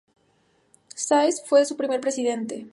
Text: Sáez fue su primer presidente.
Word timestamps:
Sáez 0.95 1.43
fue 1.45 1.63
su 1.63 1.77
primer 1.77 2.01
presidente. 2.01 2.65